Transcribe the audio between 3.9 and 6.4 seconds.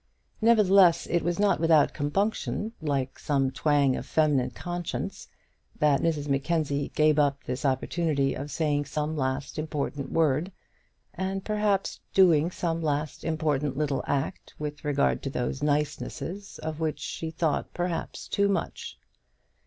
of feminine conscience, that Mrs